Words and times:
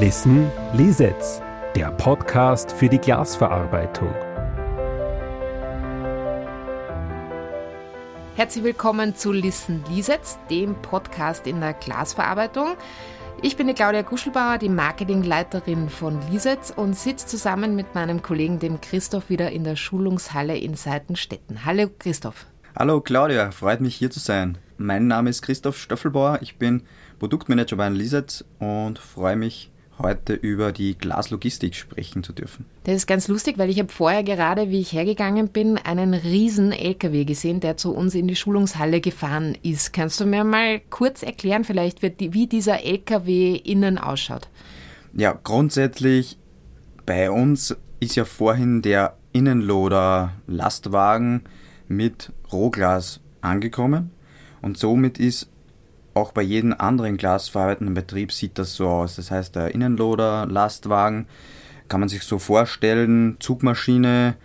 Listen 0.00 0.50
Lisetz, 0.72 1.40
der 1.76 1.92
Podcast 1.92 2.72
für 2.72 2.88
die 2.88 2.98
Glasverarbeitung. 2.98 4.12
Herzlich 8.34 8.64
willkommen 8.64 9.14
zu 9.14 9.30
Listen 9.30 9.84
Lisetz, 9.88 10.40
dem 10.50 10.74
Podcast 10.82 11.46
in 11.46 11.60
der 11.60 11.74
Glasverarbeitung. 11.74 12.76
Ich 13.40 13.56
bin 13.56 13.68
die 13.68 13.74
Claudia 13.74 14.02
Guschelbauer, 14.02 14.58
die 14.58 14.68
Marketingleiterin 14.68 15.88
von 15.88 16.20
Lisetz 16.28 16.72
und 16.74 16.98
sitze 16.98 17.28
zusammen 17.28 17.76
mit 17.76 17.94
meinem 17.94 18.20
Kollegen, 18.20 18.58
dem 18.58 18.80
Christoph, 18.80 19.30
wieder 19.30 19.52
in 19.52 19.62
der 19.62 19.76
Schulungshalle 19.76 20.58
in 20.58 20.74
Seitenstetten. 20.74 21.64
Hallo 21.64 21.88
Christoph. 22.00 22.46
Hallo 22.76 23.00
Claudia, 23.00 23.52
freut 23.52 23.80
mich 23.80 23.94
hier 23.94 24.10
zu 24.10 24.18
sein. 24.18 24.58
Mein 24.76 25.06
Name 25.06 25.30
ist 25.30 25.42
Christoph 25.42 25.78
Stoffelbauer, 25.78 26.40
ich 26.42 26.58
bin 26.58 26.82
Produktmanager 27.20 27.76
bei 27.76 27.88
Lisetz 27.90 28.44
und 28.58 28.98
freue 28.98 29.36
mich 29.36 29.70
heute 29.98 30.34
über 30.34 30.72
die 30.72 30.96
Glaslogistik 30.96 31.74
sprechen 31.74 32.22
zu 32.22 32.32
dürfen. 32.32 32.66
Das 32.84 32.94
ist 32.96 33.06
ganz 33.06 33.28
lustig, 33.28 33.58
weil 33.58 33.70
ich 33.70 33.78
habe 33.78 33.92
vorher 33.92 34.22
gerade, 34.22 34.70
wie 34.70 34.80
ich 34.80 34.92
hergegangen 34.92 35.48
bin, 35.48 35.78
einen 35.78 36.14
riesen 36.14 36.72
LKW 36.72 37.24
gesehen, 37.24 37.60
der 37.60 37.76
zu 37.76 37.94
uns 37.94 38.14
in 38.14 38.28
die 38.28 38.36
Schulungshalle 38.36 39.00
gefahren 39.00 39.56
ist. 39.62 39.92
Kannst 39.92 40.20
du 40.20 40.26
mir 40.26 40.44
mal 40.44 40.80
kurz 40.90 41.22
erklären, 41.22 41.64
vielleicht, 41.64 42.02
wie 42.02 42.46
dieser 42.46 42.84
LKW 42.84 43.54
innen 43.54 43.98
ausschaut? 43.98 44.48
Ja, 45.12 45.38
grundsätzlich 45.42 46.38
bei 47.06 47.30
uns 47.30 47.76
ist 48.00 48.16
ja 48.16 48.24
vorhin 48.24 48.82
der 48.82 49.16
Innenloader 49.32 50.32
Lastwagen 50.46 51.42
mit 51.88 52.32
Rohglas 52.52 53.20
angekommen 53.40 54.10
und 54.62 54.78
somit 54.78 55.18
ist 55.18 55.50
auch 56.14 56.32
bei 56.32 56.42
jedem 56.42 56.74
anderen 56.78 57.16
glasverarbeitenden 57.16 57.94
Betrieb 57.94 58.32
sieht 58.32 58.58
das 58.58 58.74
so 58.74 58.88
aus. 58.88 59.16
Das 59.16 59.30
heißt, 59.30 59.56
der 59.56 59.74
Innenloader, 59.74 60.46
Lastwagen, 60.46 61.26
kann 61.88 62.00
man 62.00 62.08
sich 62.08 62.22
so 62.22 62.38
vorstellen, 62.38 63.36
Zugmaschine 63.40 64.36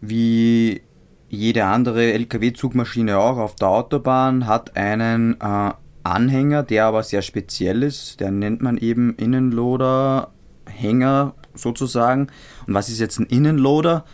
wie 0.00 0.82
jede 1.28 1.64
andere 1.64 2.12
LKW-Zugmaschine 2.12 3.18
auch 3.18 3.38
auf 3.38 3.54
der 3.54 3.68
Autobahn, 3.68 4.46
hat 4.46 4.76
einen 4.76 5.40
äh, 5.40 5.70
Anhänger, 6.02 6.62
der 6.62 6.86
aber 6.86 7.02
sehr 7.02 7.22
speziell 7.22 7.82
ist. 7.82 8.20
Der 8.20 8.30
nennt 8.30 8.60
man 8.60 8.76
eben 8.76 9.16
Innenloader-Hänger 9.16 11.34
sozusagen. 11.54 12.28
Und 12.66 12.74
was 12.74 12.88
ist 12.88 13.00
jetzt 13.00 13.18
ein 13.18 13.26
Innenloader? 13.26 14.04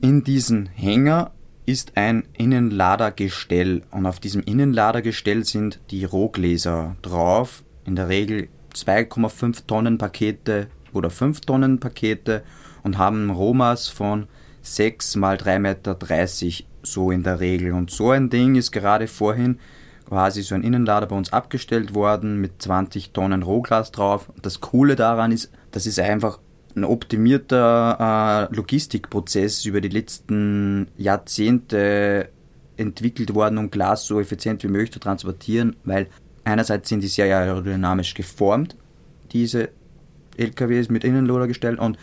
In 0.00 0.22
diesen 0.24 0.66
Hänger 0.66 1.32
ist 1.68 1.98
ein 1.98 2.24
Innenladergestell 2.32 3.82
und 3.90 4.06
auf 4.06 4.20
diesem 4.20 4.42
Innenladergestell 4.42 5.44
sind 5.44 5.80
die 5.90 6.06
Rohgläser 6.06 6.96
drauf. 7.02 7.62
In 7.84 7.94
der 7.94 8.08
Regel 8.08 8.48
2,5 8.74 9.66
Tonnen 9.66 9.98
Pakete 9.98 10.68
oder 10.94 11.10
5 11.10 11.42
Tonnen 11.42 11.78
Pakete 11.78 12.42
und 12.84 12.96
haben 12.96 13.28
Rohmaß 13.28 13.88
von 13.88 14.28
6 14.62 15.16
mal 15.16 15.36
3,30 15.36 15.58
Meter 15.58 15.98
so 16.84 17.10
in 17.10 17.22
der 17.22 17.38
Regel. 17.38 17.74
Und 17.74 17.90
so 17.90 18.12
ein 18.12 18.30
Ding 18.30 18.54
ist 18.54 18.72
gerade 18.72 19.06
vorhin 19.06 19.58
quasi 20.08 20.40
so 20.40 20.54
ein 20.54 20.62
Innenlader 20.62 21.06
bei 21.06 21.16
uns 21.16 21.34
abgestellt 21.34 21.94
worden 21.94 22.40
mit 22.40 22.62
20 22.62 23.10
Tonnen 23.10 23.42
Rohglas 23.42 23.92
drauf. 23.92 24.32
Das 24.40 24.62
Coole 24.62 24.96
daran 24.96 25.32
ist, 25.32 25.52
das 25.72 25.84
ist 25.84 26.00
einfach 26.00 26.38
ein 26.80 26.84
optimierter 26.84 28.48
äh, 28.50 28.54
Logistikprozess 28.54 29.64
über 29.64 29.80
die 29.80 29.88
letzten 29.88 30.88
Jahrzehnte 30.96 32.30
entwickelt 32.76 33.34
worden, 33.34 33.58
um 33.58 33.70
Glas 33.70 34.06
so 34.06 34.20
effizient 34.20 34.62
wie 34.62 34.68
möglich 34.68 34.92
zu 34.92 35.00
transportieren, 35.00 35.76
weil 35.84 36.06
einerseits 36.44 36.88
sind 36.88 37.02
die 37.02 37.08
sehr 37.08 37.26
aerodynamisch 37.26 38.14
geformt, 38.14 38.76
diese 39.32 39.70
LKWs 40.36 40.88
mit 40.88 41.04
Innenloader 41.04 41.48
gestellt 41.48 41.78
und 41.78 41.98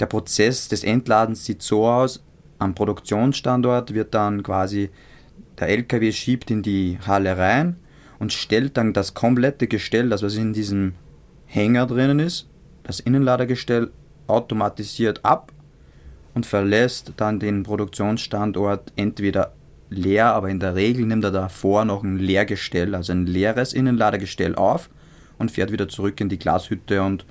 der 0.00 0.06
Prozess 0.06 0.68
des 0.68 0.82
Entladens 0.82 1.44
sieht 1.44 1.62
so 1.62 1.86
aus, 1.86 2.22
am 2.58 2.74
Produktionsstandort 2.74 3.94
wird 3.94 4.14
dann 4.14 4.42
quasi 4.42 4.90
der 5.58 5.68
LKW 5.68 6.12
schiebt 6.12 6.50
in 6.50 6.62
die 6.62 6.98
Halle 7.06 7.36
rein 7.36 7.76
und 8.18 8.32
stellt 8.32 8.76
dann 8.76 8.92
das 8.92 9.14
komplette 9.14 9.66
Gestell, 9.66 10.08
das 10.08 10.22
was 10.22 10.36
in 10.36 10.52
diesem 10.52 10.94
Hänger 11.46 11.86
drinnen 11.86 12.18
ist, 12.18 12.48
das 12.82 13.00
Innenladergestell 13.00 13.90
automatisiert 14.30 15.24
ab 15.24 15.52
und 16.34 16.46
verlässt 16.46 17.12
dann 17.16 17.40
den 17.40 17.62
Produktionsstandort 17.62 18.92
entweder 18.96 19.52
leer, 19.90 20.34
aber 20.34 20.48
in 20.48 20.60
der 20.60 20.76
Regel 20.76 21.06
nimmt 21.06 21.24
er 21.24 21.32
davor 21.32 21.84
noch 21.84 22.02
ein 22.02 22.18
Leergestell, 22.18 22.94
also 22.94 23.12
ein 23.12 23.26
leeres 23.26 23.72
Innenladergestell 23.72 24.54
auf 24.54 24.88
und 25.38 25.50
fährt 25.50 25.72
wieder 25.72 25.88
zurück 25.88 26.20
in 26.20 26.28
die 26.28 26.38
Glashütte 26.38 27.02
und 27.02 27.26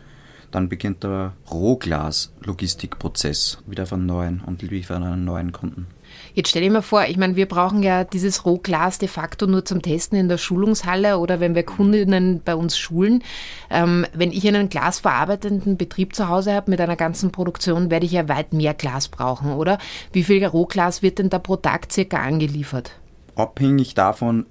dann 0.52 0.68
beginnt 0.68 1.04
der 1.04 1.34
Rohglas-Logistikprozess 1.52 3.60
wieder 3.68 3.86
von 3.86 4.04
neuen 4.06 4.42
und 4.46 4.62
liefert 4.62 5.02
einen 5.02 5.26
neuen 5.26 5.52
Kunden. 5.52 5.88
Jetzt 6.34 6.50
stell 6.50 6.62
dir 6.62 6.72
mal 6.72 6.81
vor, 6.81 7.06
ich 7.06 7.18
meine, 7.18 7.36
wir 7.36 7.47
brauchen 7.47 7.84
ja 7.84 8.03
dieses 8.03 8.46
Rohglas 8.46 8.97
de 8.97 9.08
facto 9.08 9.47
nur 9.47 9.66
zum 9.66 9.81
Testen 9.81 10.18
in 10.18 10.30
der 10.30 10.38
Schulungshalle 10.38 11.18
oder 11.18 11.40
wenn 11.40 11.56
wir 11.56 11.64
Kundinnen 11.64 12.42
bei 12.44 12.56
uns 12.56 12.78
schulen. 12.78 13.24
Ähm, 13.70 14.06
wenn 14.14 14.31
ich 14.31 14.48
einen 14.48 14.69
glasverarbeitenden 14.69 15.78
Betrieb 15.78 16.16
zu 16.16 16.28
Hause 16.28 16.53
habe 16.53 16.72
mit 16.72 16.81
einer 16.81 16.96
ganzen 16.96 17.31
Produktion, 17.31 17.90
werde 17.90 18.06
ich 18.06 18.14
ja 18.14 18.28
weit 18.28 18.53
mehr 18.53 18.74
Glas 18.74 19.08
brauchen, 19.08 19.53
oder? 19.53 19.78
Wie 20.12 20.24
viel 20.24 20.46
Rohglas 20.46 21.02
wird 21.02 21.19
denn 21.19 21.30
da 21.30 21.40
pro 21.40 21.56
Tag 21.56 21.92
circa 21.92 22.18
angeliefert? 22.18 22.92
Abhängig 23.36 23.94
davon, 23.94 24.46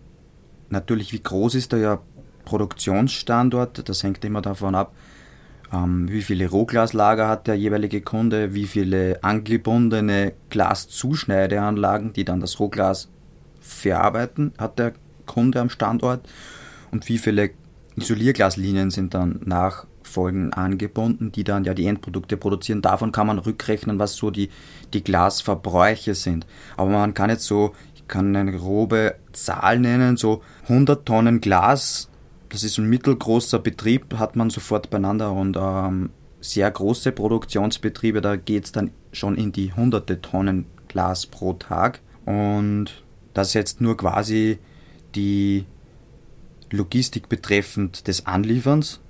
natürlich, 0.71 1.13
wie 1.13 1.23
groß 1.23 1.55
ist 1.55 1.73
der 1.73 2.01
Produktionsstandort, 2.45 3.89
das 3.89 4.03
hängt 4.03 4.25
immer 4.25 4.41
davon 4.41 4.75
ab, 4.75 4.93
ähm, 5.73 6.11
wie 6.11 6.23
viele 6.23 6.49
Rohglaslager 6.49 7.29
hat 7.29 7.47
der 7.47 7.56
jeweilige 7.56 8.01
Kunde, 8.01 8.55
wie 8.55 8.67
viele 8.67 9.23
angebundene 9.23 10.33
Glaszuschneideanlagen, 10.51 12.12
die 12.12 12.25
dann 12.25 12.41
das 12.41 12.59
Rohglas 12.59 13.09
verarbeiten, 13.61 14.53
hat 14.59 14.79
der 14.79 14.93
Kunde 15.27 15.61
am 15.61 15.69
Standort 15.69 16.27
und 16.91 17.09
wie 17.09 17.19
viele 17.19 17.51
Isolierglaslinien 17.97 18.91
sind 18.91 19.12
dann 19.15 19.41
nachfolgend 19.45 20.56
angebunden, 20.56 21.33
die 21.33 21.45
dann 21.45 21.65
ja 21.65 21.75
die 21.75 21.87
Endprodukte 21.87 22.37
produzieren. 22.37 22.81
Davon 22.81 23.12
kann 23.12 23.27
man 23.27 23.39
rückrechnen, 23.39 23.99
was 23.99 24.15
so 24.15 24.31
die, 24.31 24.50
die 24.95 25.05
Glasverbräuche 25.05 26.15
sind. 26.15 26.47
Aber 26.77 26.91
man 26.91 27.15
kann 27.15 27.31
jetzt 27.31 27.45
so, 27.45 27.75
ich 27.95 28.06
kann 28.09 28.35
eine 28.35 28.53
grobe 28.53 29.17
Zahl 29.33 29.81
nennen, 29.81 30.17
so 30.17 30.43
100 30.62 31.05
Tonnen 31.05 31.41
Glas 31.41 32.09
das 32.51 32.65
ist 32.65 32.79
ein 32.79 32.89
mittelgroßer 32.89 33.59
Betrieb, 33.59 34.15
hat 34.19 34.37
man 34.37 34.51
sofort 34.51 34.91
beieinander 34.91 35.33
und 35.33 35.57
ähm, 35.61 36.11
sehr 36.41 36.71
große 36.71 37.13
Produktionsbetriebe, 37.13 38.21
da 38.21 38.37
geht 38.37 38.65
es 38.67 38.73
dann 38.73 38.91
schon 39.13 39.37
in 39.37 39.53
die 39.53 39.73
hunderte 39.73 40.21
Tonnen 40.21 40.67
Glas 40.89 41.27
pro 41.27 41.55
Tag. 41.55 42.01
Und 42.25 43.03
das 43.35 43.55
jetzt 43.55 43.81
nur 43.81 43.97
quasi 43.97 44.59
die 45.15 45.65
Logistik 46.71 47.29
betreffend 47.29 48.07
des 48.07 48.27
Anlieferns. 48.27 49.01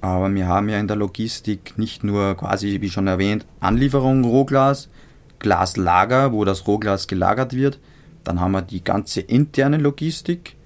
Aber 0.00 0.32
wir 0.32 0.46
haben 0.46 0.68
ja 0.68 0.78
in 0.78 0.86
der 0.86 0.96
Logistik 0.96 1.76
nicht 1.76 2.04
nur 2.04 2.36
quasi, 2.36 2.80
wie 2.80 2.90
schon 2.90 3.08
erwähnt, 3.08 3.46
Anlieferung 3.58 4.24
Rohglas, 4.24 4.88
Glaslager, 5.40 6.32
wo 6.32 6.44
das 6.44 6.66
Rohglas 6.66 7.08
gelagert 7.08 7.54
wird. 7.54 7.80
Dann 8.22 8.40
haben 8.40 8.52
wir 8.52 8.62
die 8.62 8.84
ganze 8.84 9.20
interne 9.20 9.78
Logistik 9.78 10.56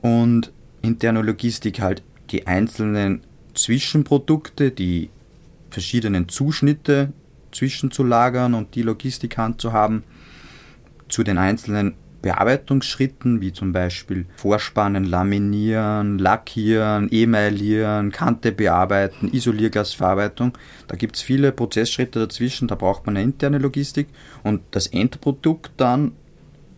und 0.00 0.52
interne 0.84 1.22
Logistik 1.22 1.80
halt 1.80 2.02
die 2.30 2.46
einzelnen 2.46 3.22
Zwischenprodukte, 3.54 4.70
die 4.70 5.10
verschiedenen 5.70 6.28
Zuschnitte 6.28 7.12
zwischenzulagern 7.52 8.54
und 8.54 8.74
die 8.74 8.82
Logistik 8.82 9.38
handzuhaben, 9.38 10.04
zu 11.08 11.22
den 11.22 11.38
einzelnen 11.38 11.94
Bearbeitungsschritten, 12.22 13.42
wie 13.42 13.52
zum 13.52 13.72
Beispiel 13.72 14.24
Vorspannen, 14.36 15.04
Laminieren, 15.04 16.18
Lackieren, 16.18 17.12
Emailieren, 17.12 18.12
Kante 18.12 18.50
bearbeiten, 18.50 19.28
Isolierglasverarbeitung. 19.30 20.56
Da 20.88 20.96
gibt 20.96 21.16
es 21.16 21.22
viele 21.22 21.52
Prozessschritte 21.52 22.20
dazwischen, 22.20 22.66
da 22.66 22.76
braucht 22.76 23.04
man 23.04 23.16
eine 23.16 23.24
interne 23.24 23.58
Logistik 23.58 24.08
und 24.42 24.62
das 24.70 24.86
Endprodukt 24.86 25.72
dann 25.76 26.12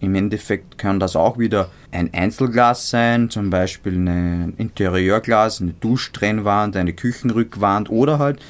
im 0.01 0.15
Endeffekt 0.15 0.79
kann 0.79 1.01
das 1.01 1.17
auch 1.17 1.39
wieder 1.39 1.71
ein 1.91 2.13
Einzelglas 2.13 2.91
sein, 2.91 3.31
zum 3.31 3.51
Beispiel 3.51 3.95
ein 3.95 4.55
Interieurglas, 4.59 5.61
eine 5.61 5.73
Duschtrennwand, 5.73 6.77
eine 6.77 6.93
Küchenrückwand 6.93 7.91
oder 7.91 8.19
halt 8.19 8.41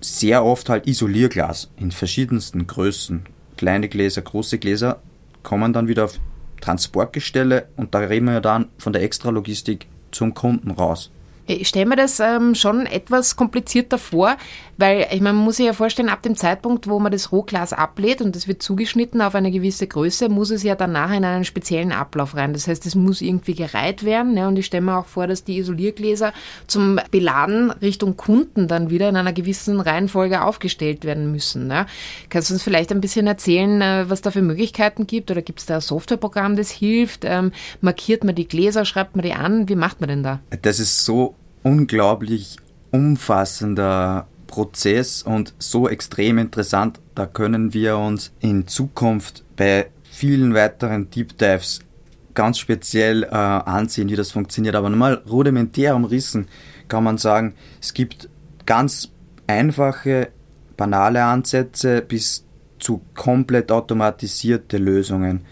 sehr 0.00 0.44
oft 0.44 0.68
halt 0.68 0.86
Isolierglas 0.88 1.70
in 1.76 1.92
verschiedensten 1.92 2.66
Größen. 2.66 3.26
Kleine 3.56 3.88
Gläser, 3.88 4.22
große 4.22 4.58
Gläser 4.58 5.00
kommen 5.42 5.72
dann 5.72 5.86
wieder 5.86 6.04
auf 6.04 6.18
Transportgestelle 6.60 7.68
und 7.76 7.94
da 7.94 8.00
reden 8.00 8.26
wir 8.26 8.34
ja 8.34 8.40
dann 8.40 8.68
von 8.78 8.92
der 8.92 9.02
Extralogistik 9.02 9.86
zum 10.10 10.34
Kunden 10.34 10.70
raus. 10.70 11.10
Ich 11.46 11.68
stelle 11.68 11.86
mir 11.86 11.96
das 11.96 12.20
ähm, 12.20 12.54
schon 12.54 12.86
etwas 12.86 13.34
komplizierter 13.34 13.98
vor, 13.98 14.36
weil 14.82 15.06
ich 15.12 15.20
meine, 15.20 15.34
man 15.34 15.44
muss 15.44 15.58
sich 15.58 15.66
ja 15.66 15.74
vorstellen, 15.74 16.08
ab 16.08 16.22
dem 16.22 16.34
Zeitpunkt, 16.34 16.88
wo 16.88 16.98
man 16.98 17.12
das 17.12 17.30
Rohglas 17.30 17.72
ablädt 17.72 18.20
und 18.20 18.34
es 18.34 18.48
wird 18.48 18.64
zugeschnitten 18.64 19.22
auf 19.22 19.36
eine 19.36 19.52
gewisse 19.52 19.86
Größe, 19.86 20.28
muss 20.28 20.50
es 20.50 20.64
ja 20.64 20.74
danach 20.74 21.12
in 21.12 21.24
einen 21.24 21.44
speziellen 21.44 21.92
Ablauf 21.92 22.34
rein. 22.34 22.52
Das 22.52 22.66
heißt, 22.66 22.84
es 22.86 22.96
muss 22.96 23.22
irgendwie 23.22 23.54
gereiht 23.54 24.02
werden. 24.02 24.34
Ne? 24.34 24.48
Und 24.48 24.58
ich 24.58 24.66
stelle 24.66 24.80
mir 24.80 24.98
auch 24.98 25.06
vor, 25.06 25.28
dass 25.28 25.44
die 25.44 25.58
Isoliergläser 25.58 26.32
zum 26.66 26.98
Beladen 27.12 27.70
Richtung 27.70 28.16
Kunden 28.16 28.66
dann 28.66 28.90
wieder 28.90 29.08
in 29.08 29.14
einer 29.14 29.32
gewissen 29.32 29.78
Reihenfolge 29.78 30.42
aufgestellt 30.42 31.04
werden 31.04 31.30
müssen. 31.30 31.68
Ne? 31.68 31.86
Kannst 32.28 32.50
du 32.50 32.54
uns 32.54 32.64
vielleicht 32.64 32.90
ein 32.90 33.00
bisschen 33.00 33.28
erzählen, 33.28 33.80
äh, 33.80 34.10
was 34.10 34.20
da 34.20 34.32
für 34.32 34.42
Möglichkeiten 34.42 35.06
gibt? 35.06 35.30
Oder 35.30 35.42
gibt 35.42 35.60
es 35.60 35.66
da 35.66 35.76
ein 35.76 35.80
Softwareprogramm, 35.80 36.56
das 36.56 36.72
hilft? 36.72 37.24
Ähm, 37.24 37.52
markiert 37.82 38.24
man 38.24 38.34
die 38.34 38.48
Gläser, 38.48 38.84
schreibt 38.84 39.14
man 39.14 39.24
die 39.24 39.32
an? 39.32 39.68
Wie 39.68 39.76
macht 39.76 40.00
man 40.00 40.08
denn 40.08 40.24
da? 40.24 40.40
Das 40.62 40.80
ist 40.80 41.04
so 41.04 41.36
unglaublich 41.62 42.56
umfassender 42.90 44.26
Prozess 44.52 45.22
und 45.22 45.54
so 45.58 45.88
extrem 45.88 46.36
interessant. 46.36 47.00
Da 47.14 47.26
können 47.26 47.72
wir 47.72 47.96
uns 47.96 48.32
in 48.38 48.68
Zukunft 48.68 49.44
bei 49.56 49.86
vielen 50.04 50.54
weiteren 50.54 51.08
Deep 51.08 51.38
Dives 51.38 51.80
ganz 52.34 52.58
speziell 52.58 53.24
äh, 53.24 53.28
ansehen, 53.28 54.10
wie 54.10 54.16
das 54.16 54.30
funktioniert. 54.30 54.74
Aber 54.74 54.90
nochmal 54.90 55.22
rudimentär 55.28 55.96
umrissen 55.96 56.48
kann 56.86 57.02
man 57.02 57.16
sagen, 57.16 57.54
es 57.80 57.94
gibt 57.94 58.28
ganz 58.66 59.10
einfache, 59.46 60.28
banale 60.76 61.24
Ansätze 61.24 62.02
bis 62.02 62.44
zu 62.78 63.00
komplett 63.14 63.72
automatisierte 63.72 64.76
Lösungen. 64.76 65.46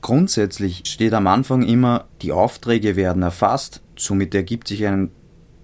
Grundsätzlich 0.00 0.82
steht 0.86 1.12
am 1.12 1.26
Anfang 1.26 1.62
immer, 1.62 2.06
die 2.22 2.32
Aufträge 2.32 2.96
werden 2.96 3.22
erfasst, 3.22 3.82
somit 3.96 4.34
ergibt 4.34 4.68
sich 4.68 4.86
ein 4.86 5.10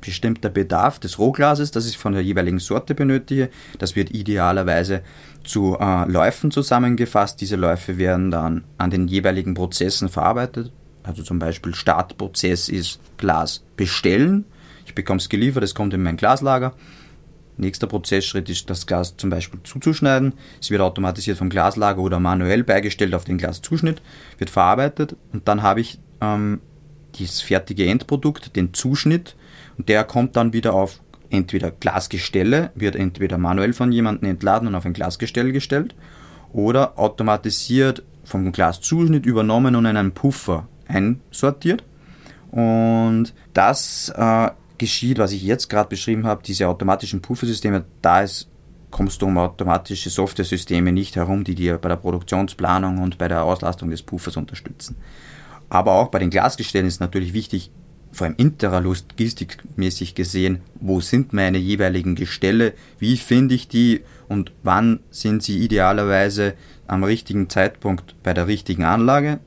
bestimmter 0.01 0.49
Bedarf 0.49 0.99
des 0.99 1.19
Rohglases, 1.19 1.71
das 1.71 1.87
ich 1.87 1.99
von 1.99 2.13
der 2.13 2.23
jeweiligen 2.23 2.59
Sorte 2.59 2.95
benötige. 2.95 3.51
Das 3.79 3.97
wird 3.97 4.11
idealerweise 4.11 5.03
zu 5.45 5.77
äh, 5.79 6.11
Läufen 6.11 6.51
zusammengefasst. 6.51 7.41
Diese 7.41 7.57
Läufe 7.57 7.99
werden 7.99 8.31
dann 8.31 8.65
an 8.79 8.91
den 8.91 9.09
jeweiligen 9.09 9.55
Prozessen 9.55 10.09
verarbeitet. 10.09 10.73
Also 11.03 11.23
zum 11.23 11.39
Beispiel 11.39 11.75
Startprozess 11.75 12.69
ist 12.69 13.01
Glas 13.17 13.65
bestellen. 13.77 14.45
Ich 14.87 14.95
bekomme 14.95 15.19
es 15.19 15.29
geliefert, 15.29 15.63
es 15.63 15.75
kommt 15.75 15.95
in 15.95 16.03
mein 16.03 16.17
Glaslager. 16.17 16.75
Nächster 17.57 17.87
Prozessschritt 17.87 18.49
ist, 18.49 18.71
das 18.71 18.87
Glas 18.87 19.17
zum 19.17 19.29
Beispiel 19.31 19.61
zuzuschneiden. 19.63 20.33
Es 20.61 20.71
wird 20.71 20.81
automatisiert 20.81 21.37
vom 21.37 21.51
Glaslager 21.51 22.01
oder 22.01 22.19
manuell 22.19 22.65
beigestellt 22.65 23.15
auf 23.15 23.25
den 23.25 23.39
Glaszuschnitt, 23.39 24.01
wird 24.39 24.51
verarbeitet 24.51 25.15
und 25.33 25.47
dann 25.47 25.63
habe 25.63 25.81
ich 25.81 25.99
ähm, 26.21 26.61
das 27.19 27.41
fertige 27.41 27.87
Endprodukt, 27.87 28.57
den 28.57 28.73
Zuschnitt 28.73 29.37
der 29.89 30.05
kommt 30.05 30.37
dann 30.37 30.53
wieder 30.53 30.75
auf 30.75 31.01
entweder 31.31 31.71
Glasgestelle, 31.71 32.71
wird 32.75 32.97
entweder 32.97 33.39
manuell 33.39 33.73
von 33.73 33.93
jemandem 33.93 34.31
entladen 34.31 34.69
und 34.69 34.75
auf 34.75 34.85
ein 34.85 34.93
Glasgestell 34.93 35.53
gestellt 35.53 35.95
oder 36.53 36.99
automatisiert 36.99 38.03
vom 38.25 38.53
Glaszuschnitt 38.53 39.27
übernommen 39.27 39.77
und 39.77 39.87
in 39.87 39.97
einen 39.97 40.13
Puffer 40.13 40.69
einsortiert. 40.89 41.85
Und 42.51 43.33
das 43.55 44.13
äh, 44.17 44.51
geschieht, 44.79 45.19
was 45.19 45.33
ich 45.33 45.43
jetzt 45.43 45.69
gerade 45.69 45.89
beschrieben 45.89 46.27
habe, 46.27 46.43
diese 46.43 46.67
automatischen 46.67 47.23
Puffersysteme, 47.23 47.85
da 48.03 48.23
ist, 48.23 48.49
kommst 48.91 49.23
du 49.23 49.27
um 49.27 49.39
automatische 49.39 50.11
Software-Systeme 50.11 50.91
nicht 50.91 51.15
herum, 51.15 51.45
die 51.45 51.55
dir 51.55 51.79
bei 51.79 51.89
der 51.89 51.97
Produktionsplanung 51.97 52.99
und 52.99 53.19
bei 53.19 53.29
der 53.29 53.45
Auslastung 53.45 53.91
des 53.91 54.03
Puffers 54.03 54.37
unterstützen. 54.37 54.97
Aber 55.69 55.93
auch 55.93 56.09
bei 56.09 56.19
den 56.19 56.31
Glasgestellen 56.31 56.89
ist 56.89 57.01
natürlich 57.01 57.33
wichtig, 57.33 57.71
vor 58.13 58.27
allem 58.27 58.37
interalogistikmäßig 58.37 60.15
gesehen, 60.15 60.61
wo 60.81 61.01
sind 61.01 61.33
meine 61.33 61.59
jeweiligen 61.59 62.15
Gestelle, 62.15 62.75
wie 62.99 63.17
finde 63.17 63.55
ich 63.55 63.69
die 63.69 64.01
und 64.29 64.53
wann 64.63 65.01
sind 65.11 65.43
sie 65.43 65.59
idealerweise 65.59 66.55
am 66.87 67.05
richtigen 67.05 67.49
Zeitpunkt 67.49 68.15
bei 68.23 68.35
der 68.35 68.47
richtigen 68.47 68.85
Anlage. 68.85 69.39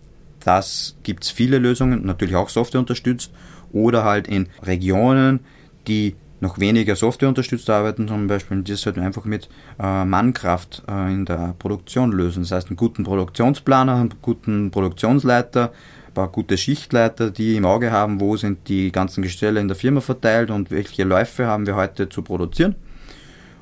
Das 0.44 0.96
gibt 1.04 1.24
es 1.24 1.30
viele 1.30 1.58
Lösungen, 1.58 2.06
natürlich 2.06 2.36
auch 2.36 2.50
Software 2.50 2.80
unterstützt 2.80 3.32
oder 3.72 4.04
halt 4.04 4.28
in 4.28 4.48
Regionen, 4.62 5.42
die 5.88 6.16
noch 6.44 6.60
weniger 6.60 6.96
Software 6.96 7.30
unterstützt 7.30 7.70
arbeiten, 7.70 8.08
zum 8.08 8.28
Beispiel 8.28 8.62
das 8.62 8.86
halt 8.86 9.00
einfach 9.00 9.26
mit 9.26 9.50
äh, 9.80 10.06
Mannkraft 10.06 10.84
äh, 10.88 11.12
in 11.12 11.26
der 11.26 11.56
Produktion 11.58 12.12
lösen. 12.12 12.44
Das 12.44 12.52
heißt, 12.52 12.68
einen 12.68 12.76
guten 12.76 13.04
Produktionsplaner, 13.04 13.96
einen 13.96 14.14
guten 14.22 14.70
Produktionsleiter, 14.70 15.72
paar 16.14 16.30
gute 16.30 16.58
Schichtleiter, 16.58 17.32
die 17.32 17.56
im 17.56 17.66
Auge 17.66 17.92
haben, 17.92 18.20
wo 18.20 18.38
sind 18.38 18.68
die 18.68 18.92
ganzen 18.92 19.22
Gestelle 19.22 19.60
in 19.60 19.68
der 19.68 19.78
Firma 19.78 20.02
verteilt 20.02 20.50
und 20.50 20.72
welche 20.72 21.04
Läufe 21.04 21.48
haben 21.48 21.66
wir 21.66 21.76
heute 21.76 22.10
zu 22.10 22.22
produzieren. 22.22 22.76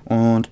Und 0.06 0.50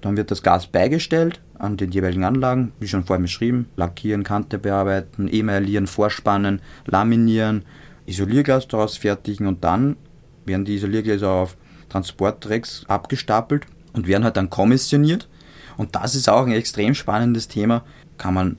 dann 0.00 0.16
wird 0.16 0.30
das 0.30 0.42
Gas 0.42 0.66
beigestellt 0.66 1.40
an 1.58 1.76
den 1.76 1.90
jeweiligen 1.90 2.24
Anlagen, 2.24 2.72
wie 2.78 2.86
schon 2.86 3.04
vorhin 3.04 3.22
beschrieben, 3.22 3.68
lackieren, 3.76 4.22
Kante 4.22 4.58
bearbeiten, 4.58 5.28
emaillieren, 5.28 5.86
vorspannen, 5.86 6.60
laminieren, 6.86 7.64
Isolierglas 8.06 8.68
daraus 8.68 8.96
fertigen 8.96 9.46
und 9.46 9.64
dann 9.64 9.96
werden 10.44 10.64
die 10.64 10.76
Isoliergläser 10.76 11.28
auf 11.28 11.56
Transporttracks 11.88 12.84
abgestapelt 12.86 13.66
und 13.92 14.06
werden 14.06 14.24
halt 14.24 14.36
dann 14.36 14.50
kommissioniert. 14.50 15.28
Und 15.76 15.94
das 15.94 16.14
ist 16.14 16.28
auch 16.28 16.46
ein 16.46 16.52
extrem 16.52 16.94
spannendes 16.94 17.48
Thema. 17.48 17.84
Kann 18.16 18.34
man 18.34 18.56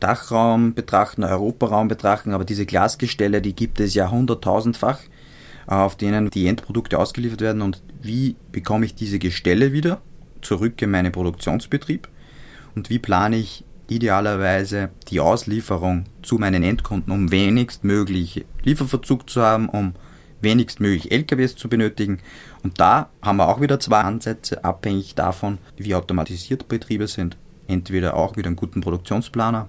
Dachraum 0.00 0.74
betrachten, 0.74 1.24
Europaraum 1.24 1.88
betrachten, 1.88 2.32
aber 2.32 2.44
diese 2.44 2.66
Glasgestelle, 2.66 3.40
die 3.40 3.54
gibt 3.54 3.80
es 3.80 3.94
ja 3.94 4.10
hunderttausendfach, 4.10 5.00
äh, 5.68 5.74
auf 5.74 5.96
denen 5.96 6.30
die 6.30 6.46
Endprodukte 6.46 6.98
ausgeliefert 6.98 7.40
werden. 7.40 7.62
Und 7.62 7.82
wie 8.02 8.36
bekomme 8.52 8.86
ich 8.86 8.94
diese 8.94 9.18
Gestelle 9.18 9.72
wieder 9.72 10.00
zurück 10.42 10.80
in 10.82 10.90
meinen 10.90 11.12
Produktionsbetrieb? 11.12 12.08
Und 12.74 12.90
wie 12.90 12.98
plane 12.98 13.36
ich 13.36 13.64
idealerweise 13.88 14.90
die 15.08 15.20
Auslieferung 15.20 16.04
zu 16.22 16.36
meinen 16.36 16.62
Endkunden, 16.62 17.12
um 17.12 17.30
wenigstmöglich 17.30 18.44
Lieferverzug 18.62 19.30
zu 19.30 19.42
haben, 19.42 19.68
um 19.68 19.94
wenigstmöglich 20.40 21.12
LKWs 21.12 21.56
zu 21.56 21.68
benötigen. 21.68 22.18
Und 22.62 22.80
da 22.80 23.10
haben 23.22 23.38
wir 23.38 23.48
auch 23.48 23.60
wieder 23.60 23.80
zwei 23.80 24.00
Ansätze, 24.00 24.64
abhängig 24.64 25.14
davon, 25.14 25.58
wie 25.76 25.94
automatisiert 25.94 26.68
Betriebe 26.68 27.06
sind. 27.08 27.36
Entweder 27.68 28.14
auch 28.14 28.36
mit 28.36 28.46
einem 28.46 28.56
guten 28.56 28.80
Produktionsplaner, 28.80 29.68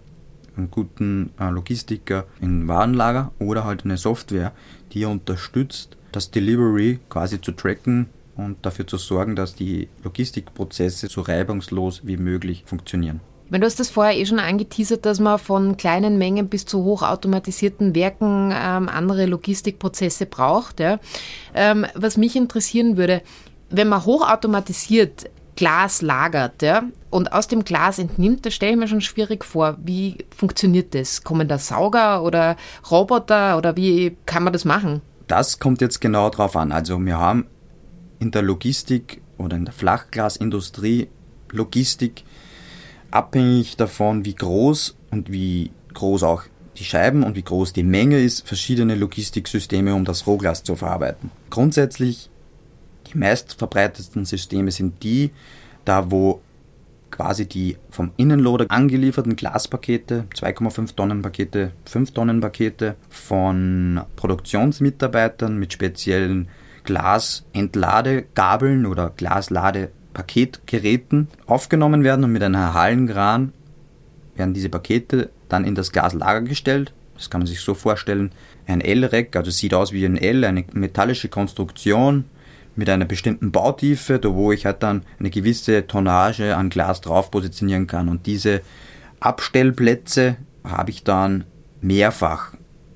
einen 0.58 0.72
guten 0.72 1.32
äh, 1.40 1.50
Logistiker 1.50 2.26
im 2.42 2.68
Warenlager 2.68 3.32
oder 3.40 3.64
halt 3.64 3.86
eine 3.86 3.98
Software, 3.98 4.54
die 4.94 5.06
unterstützt, 5.06 5.98
das 6.12 6.32
Delivery 6.32 7.00
quasi 7.10 7.42
zu 7.42 7.52
tracken 7.52 8.10
und 8.36 8.66
dafür 8.66 8.88
zu 8.88 8.98
sorgen, 8.98 9.36
dass 9.36 9.56
die 9.56 9.90
Logistikprozesse 10.04 11.08
so 11.08 11.22
reibungslos 11.22 12.02
wie 12.06 12.18
möglich 12.18 12.64
funktionieren. 12.66 13.20
Wenn 13.50 13.62
du 13.62 13.68
hast 13.68 13.80
das 13.80 13.90
vorher 13.90 14.18
eh 14.18 14.26
schon 14.26 14.40
angeteasert, 14.40 15.06
dass 15.06 15.20
man 15.20 15.40
von 15.40 15.78
kleinen 15.78 16.18
Mengen 16.18 16.50
bis 16.50 16.66
zu 16.66 16.84
hochautomatisierten 16.84 17.96
Werken 17.96 18.52
ähm, 18.54 18.90
andere 18.90 19.26
Logistikprozesse 19.26 20.26
braucht. 20.26 20.82
Ja. 20.82 21.00
Ähm, 21.56 21.86
was 21.96 22.18
mich 22.18 22.36
interessieren 22.36 22.98
würde, 22.98 23.22
wenn 23.70 23.88
man 23.88 24.04
hochautomatisiert 24.04 25.30
Glas 25.58 26.02
lagert 26.02 26.62
ja, 26.62 26.84
und 27.10 27.34
aus 27.34 27.48
dem 27.48 27.66
Glas 27.66 28.00
entnimmt, 28.00 28.46
das 28.46 28.54
stelle 28.54 28.74
ich 28.74 28.78
mir 28.78 28.88
schon 28.88 29.02
schwierig 29.02 29.44
vor. 29.44 29.76
Wie 29.84 30.20
funktioniert 30.36 30.96
das? 30.96 31.24
Kommen 31.24 31.48
da 31.50 31.58
Sauger 31.58 32.24
oder 32.24 32.56
Roboter 32.90 33.58
oder 33.58 33.76
wie 33.76 34.16
kann 34.26 34.44
man 34.44 34.54
das 34.54 34.64
machen? 34.64 35.02
Das 35.28 35.60
kommt 35.60 35.82
jetzt 35.82 36.00
genau 36.00 36.30
drauf 36.30 36.56
an. 36.56 36.72
Also 36.72 36.98
wir 37.00 37.18
haben 37.18 37.48
in 38.20 38.32
der 38.32 38.44
Logistik 38.44 39.22
oder 39.38 39.58
in 39.58 39.66
der 39.66 39.74
Flachglasindustrie 39.74 41.10
Logistik 41.52 42.24
abhängig 43.12 43.78
davon, 43.78 44.26
wie 44.26 44.36
groß 44.36 44.96
und 45.12 45.32
wie 45.32 45.72
groß 45.94 46.24
auch 46.24 46.44
die 46.78 46.84
Scheiben 46.84 47.24
und 47.24 47.36
wie 47.36 47.44
groß 47.44 47.74
die 47.74 47.84
Menge 47.84 48.20
ist, 48.20 48.48
verschiedene 48.48 48.96
Logistiksysteme, 48.96 49.96
um 49.96 50.06
das 50.06 50.28
Rohglas 50.28 50.64
zu 50.64 50.76
verarbeiten. 50.76 51.32
Grundsätzlich 51.50 52.30
die 53.14 53.18
meistverbreitetsten 53.18 54.26
Systeme 54.26 54.72
sind 54.72 55.04
die, 55.04 55.32
da 55.86 56.12
wo 56.12 56.42
quasi 57.12 57.48
die 57.48 57.78
vom 57.90 58.12
Innenloader 58.18 58.66
angelieferten 58.70 59.36
Glaspakete, 59.36 60.26
2,5 60.36 60.96
Tonnen 60.96 61.22
Pakete, 61.22 61.74
5 61.86 62.12
Tonnen 62.12 62.42
Pakete 62.42 62.96
von 63.10 64.02
Produktionsmitarbeitern 64.16 65.58
mit 65.58 65.74
speziellen 65.74 66.48
Glasentladegabeln 66.84 68.86
oder 68.86 69.12
Glasladepaketgeräten 69.16 71.28
aufgenommen 71.46 72.04
werden 72.04 72.24
und 72.24 72.32
mit 72.32 72.44
einer 72.44 72.74
Hallenkran 72.74 73.54
werden 74.36 74.54
diese 74.54 74.70
Pakete 74.70 75.32
dann 75.50 75.66
in 75.66 75.76
das 75.76 75.92
Glaslager 75.92 76.42
gestellt. 76.42 76.94
Das 77.16 77.30
kann 77.30 77.42
man 77.42 77.48
sich 77.48 77.60
so 77.62 77.74
vorstellen. 77.74 78.32
Ein 78.68 78.82
L-Rack, 78.82 79.36
also 79.36 79.50
sieht 79.50 79.74
aus 79.74 79.92
wie 79.92 80.06
ein 80.06 80.18
L, 80.18 80.46
eine 80.46 80.66
metallische 80.74 81.30
Konstruktion, 81.30 82.26
mit 82.78 82.90
einer 82.90 83.06
bestimmten 83.06 83.52
Bautiefe, 83.52 84.20
da 84.20 84.34
wo 84.34 84.52
ich 84.52 84.66
halt 84.66 84.84
dann 84.84 85.04
eine 85.20 85.30
gewisse 85.30 85.88
Tonnage 85.88 86.56
an 86.56 86.70
Glas 86.70 87.02
drauf 87.02 87.32
positionieren 87.32 87.88
kann. 87.88 88.08
Und 88.08 88.26
diese 88.26 88.62
Abstellplätze 89.20 90.38
habe 90.64 90.92
ich 90.92 91.04
dann 91.04 91.44
mehrfach 91.82 92.54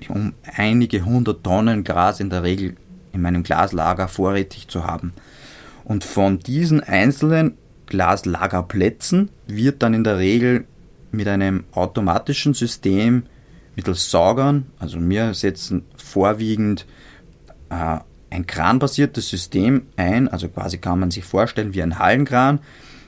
um 0.08 0.34
einige 0.56 1.04
hundert 1.04 1.44
Tonnen 1.44 1.84
Gras 1.84 2.20
in 2.20 2.30
der 2.30 2.42
Regel 2.42 2.76
in 3.12 3.22
meinem 3.22 3.42
Glaslager 3.42 4.08
vorrätig 4.08 4.68
zu 4.68 4.84
haben. 4.84 5.12
Und 5.84 6.04
von 6.04 6.38
diesen 6.38 6.80
einzelnen 6.80 7.56
Glaslagerplätzen 7.86 9.30
wird 9.46 9.82
dann 9.82 9.94
in 9.94 10.04
der 10.04 10.18
Regel 10.18 10.64
mit 11.10 11.28
einem 11.28 11.64
automatischen 11.72 12.54
System 12.54 13.24
mittels 13.76 14.10
Saugern, 14.10 14.66
also 14.78 14.98
wir 15.00 15.34
setzen 15.34 15.84
vorwiegend 15.96 16.86
äh, 17.70 17.98
ein 18.32 18.46
kranbasiertes 18.46 19.28
System 19.28 19.86
ein, 19.96 20.28
also 20.28 20.48
quasi 20.48 20.78
kann 20.78 20.98
man 20.98 21.10
sich 21.10 21.24
vorstellen 21.24 21.74
wie 21.74 21.82
ein 21.82 21.98
Hallenkran. 21.98 22.60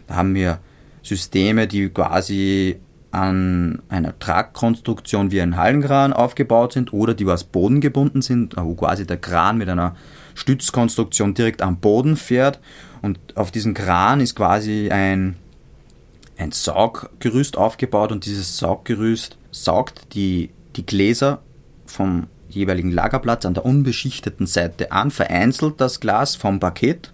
Da 0.07 0.17
haben 0.17 0.35
wir 0.35 0.59
Systeme, 1.03 1.67
die 1.67 1.89
quasi 1.89 2.77
an 3.11 3.81
einer 3.89 4.19
Tragkonstruktion 4.19 5.31
wie 5.31 5.41
ein 5.41 5.57
Hallenkran 5.57 6.13
aufgebaut 6.13 6.73
sind 6.75 6.93
oder 6.93 7.15
die 7.15 7.27
aus 7.27 7.45
Boden 7.45 7.81
gebunden 7.81 8.23
sind, 8.23 8.57
wo 8.57 8.75
quasi 8.75 9.07
der 9.07 9.17
Kran 9.17 9.57
mit 9.57 9.69
einer 9.69 9.97
Stützkonstruktion 10.35 11.33
direkt 11.33 11.63
am 11.63 11.79
Boden 11.79 12.17
fährt 12.17 12.61
und 13.01 13.19
auf 13.37 13.51
diesem 13.51 13.73
Kran 13.73 14.21
ist 14.21 14.35
quasi 14.35 14.91
ein, 14.91 15.37
ein 16.37 16.51
Sauggerüst 16.51 17.57
aufgebaut 17.57 18.13
und 18.13 18.27
dieses 18.27 18.59
Sauggerüst 18.59 19.39
saugt 19.53 20.15
die, 20.15 20.51
die 20.75 20.85
Gläser 20.85 21.41
vom 21.87 22.27
jeweiligen 22.49 22.91
Lagerplatz 22.91 23.47
an 23.47 23.55
der 23.55 23.65
unbeschichteten 23.65 24.47
Seite 24.47 24.93
an, 24.93 25.11
vereinzelt 25.11 25.81
das 25.81 26.01
Glas 26.01 26.37
vom 26.37 26.61
Paket, 26.61 27.13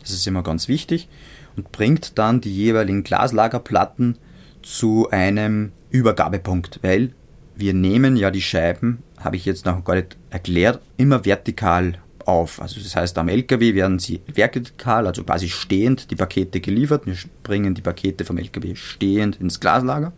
das 0.00 0.10
ist 0.10 0.26
immer 0.26 0.42
ganz 0.42 0.68
wichtig, 0.68 1.08
und 1.56 1.72
bringt 1.72 2.18
dann 2.18 2.40
die 2.40 2.54
jeweiligen 2.54 3.02
Glaslagerplatten 3.02 4.18
zu 4.62 5.08
einem 5.10 5.72
Übergabepunkt, 5.90 6.80
weil 6.82 7.12
wir 7.54 7.72
nehmen 7.72 8.16
ja 8.16 8.30
die 8.30 8.42
Scheiben, 8.42 9.02
habe 9.18 9.36
ich 9.36 9.46
jetzt 9.46 9.64
noch 9.64 9.82
gar 9.84 9.94
nicht 9.96 10.16
erklärt, 10.30 10.80
immer 10.96 11.24
vertikal 11.24 11.98
auf. 12.26 12.60
Also 12.60 12.80
das 12.80 12.94
heißt, 12.94 13.16
am 13.18 13.28
LKW 13.28 13.74
werden 13.74 13.98
sie 13.98 14.20
vertikal, 14.26 15.06
also 15.06 15.24
quasi 15.24 15.48
stehend, 15.48 16.10
die 16.10 16.16
Pakete 16.16 16.60
geliefert. 16.60 17.06
Wir 17.06 17.16
bringen 17.42 17.74
die 17.74 17.82
Pakete 17.82 18.24
vom 18.24 18.38
LKW 18.38 18.74
stehend 18.74 19.40
ins 19.40 19.60
Glaslager 19.60 20.12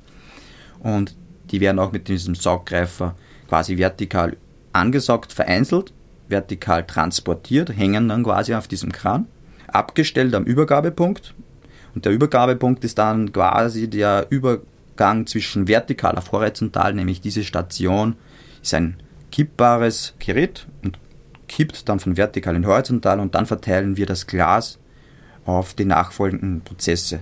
und 0.81 1.15
die 1.51 1.61
werden 1.61 1.79
auch 1.79 1.93
mit 1.93 2.09
diesem 2.09 2.35
Sauggreifer 2.35 3.15
quasi 3.49 3.79
vertikal 3.79 4.37
angesaugt, 4.73 5.33
vereinzelt, 5.33 5.93
vertikal 6.29 6.87
transportiert, 6.87 7.77
hängen 7.77 8.09
dann 8.09 8.25
quasi 8.25 8.55
auf 8.55 8.69
diesem 8.69 8.93
Kran, 8.93 9.27
abgestellt 9.67 10.35
am 10.35 10.45
Übergabepunkt. 10.45 11.35
Und 11.95 12.05
der 12.05 12.13
Übergabepunkt 12.13 12.85
ist 12.85 12.99
dann 12.99 13.33
quasi 13.33 13.89
der 13.89 14.27
Übergang 14.31 15.27
zwischen 15.27 15.67
vertikal 15.67 16.17
auf 16.17 16.33
horizontal, 16.33 16.95
nämlich 16.95 17.21
diese 17.21 17.45
Station 17.45 18.17
ist 18.63 18.75
ein 18.75 18.97
kippbares 19.33 20.15
Gerät 20.19 20.67
und 20.85 20.99
kippt 21.49 21.89
dann 21.89 21.99
von 21.99 22.17
vertikal 22.17 22.55
in 22.55 22.67
horizontal 22.67 23.21
und 23.21 23.35
dann 23.35 23.47
verteilen 23.47 23.97
wir 23.97 24.07
das 24.07 24.27
Glas 24.27 24.79
auf 25.45 25.75
die 25.75 25.87
nachfolgenden 25.87 26.61
Prozesse. 26.61 27.21